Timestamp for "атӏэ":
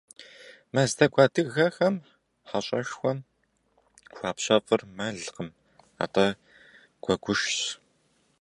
6.03-6.27